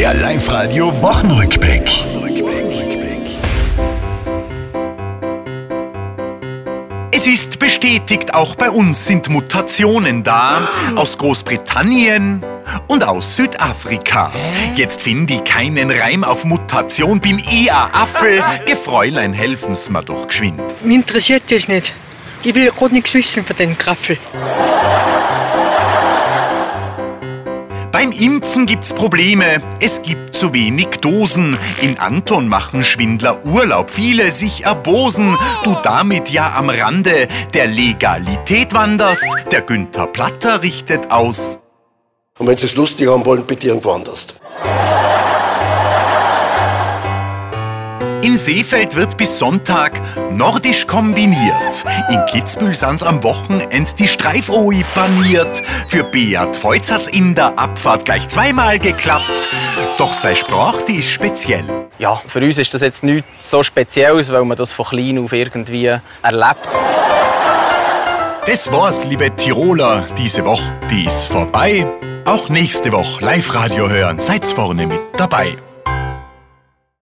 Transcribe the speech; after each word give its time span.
Der 0.00 0.14
Live-Radio 0.14 0.90
Wochenrückblick. 1.02 1.82
Es 7.12 7.26
ist 7.26 7.58
bestätigt, 7.58 8.32
auch 8.32 8.54
bei 8.54 8.70
uns 8.70 9.04
sind 9.04 9.28
Mutationen 9.28 10.22
da. 10.22 10.66
Aus 10.96 11.18
Großbritannien 11.18 12.42
und 12.86 13.04
aus 13.04 13.36
Südafrika. 13.36 14.32
Jetzt 14.74 15.02
finde 15.02 15.34
ich 15.34 15.44
keinen 15.44 15.90
Reim 15.90 16.24
auf 16.24 16.46
Mutation, 16.46 17.20
bin 17.20 17.38
ich 17.38 17.70
ein 17.70 17.92
Affel. 17.92 18.42
Gefräulein, 18.64 19.34
helfen's 19.34 19.90
mir 19.90 20.02
doch 20.02 20.28
geschwind. 20.28 20.82
Mich 20.82 20.96
interessiert 20.96 21.42
das 21.50 21.68
nicht. 21.68 21.92
Ich 22.42 22.54
will 22.54 22.70
gerade 22.70 22.94
nichts 22.94 23.12
wissen 23.12 23.44
von 23.44 23.54
den 23.54 23.76
Graffel. 23.76 24.16
Beim 28.00 28.12
Impfen 28.12 28.64
gibt's 28.64 28.94
Probleme. 28.94 29.44
Es 29.78 30.00
gibt 30.00 30.34
zu 30.34 30.54
wenig 30.54 30.88
Dosen. 31.02 31.58
In 31.82 31.98
Anton 31.98 32.48
machen 32.48 32.82
Schwindler 32.82 33.44
Urlaub. 33.44 33.90
Viele 33.90 34.30
sich 34.30 34.64
erbosen. 34.64 35.36
Du 35.64 35.76
damit 35.82 36.30
ja 36.30 36.54
am 36.56 36.70
Rande 36.70 37.28
der 37.52 37.66
Legalität 37.66 38.72
wanderst. 38.72 39.26
Der 39.52 39.60
Günther 39.60 40.06
Platter 40.06 40.62
richtet 40.62 41.10
aus. 41.10 41.58
Und 42.38 42.46
wenn 42.46 42.56
Sie 42.56 42.64
es 42.64 42.76
lustig 42.76 43.06
haben 43.06 43.26
wollen, 43.26 43.44
bitte 43.44 43.68
irgendwo 43.68 43.90
anders. 43.90 44.28
In 48.22 48.36
Seefeld 48.36 48.96
wird 48.96 49.16
bis 49.16 49.38
Sonntag 49.38 49.98
nordisch 50.30 50.86
kombiniert. 50.86 51.84
In 52.10 52.22
Kitzbühel 52.26 52.74
sind's 52.74 53.02
am 53.02 53.22
Wochenend 53.24 53.98
die 53.98 54.06
Streifoi 54.06 54.84
paniert. 54.94 55.62
Für 55.88 56.04
Beat 56.04 56.54
Feutz 56.54 56.90
hat's 56.90 57.08
in 57.08 57.34
der 57.34 57.58
Abfahrt 57.58 58.04
gleich 58.04 58.28
zweimal 58.28 58.78
geklappt. 58.78 59.48
Doch 59.96 60.12
sei 60.12 60.34
Sprach, 60.34 60.82
die 60.82 60.96
ist 60.96 61.08
speziell. 61.08 61.64
Ja, 61.98 62.20
für 62.26 62.40
uns 62.40 62.58
ist 62.58 62.74
das 62.74 62.82
jetzt 62.82 63.02
nichts 63.02 63.26
so 63.42 63.62
Spezielles, 63.62 64.30
weil 64.30 64.44
man 64.44 64.56
das 64.56 64.72
von 64.72 64.84
klein 64.84 65.18
auf 65.18 65.32
irgendwie 65.32 65.86
erlebt. 65.86 66.68
Das 68.44 68.70
war's, 68.70 69.06
liebe 69.06 69.34
Tiroler. 69.34 70.06
Diese 70.18 70.44
Woche, 70.44 70.74
die 70.90 71.06
ist 71.06 71.26
vorbei. 71.26 71.86
Auch 72.26 72.50
nächste 72.50 72.92
Woche 72.92 73.24
Live-Radio 73.24 73.88
hören. 73.88 74.20
Seid's 74.20 74.52
vorne 74.52 74.86
mit 74.86 75.00
dabei. 75.16 75.56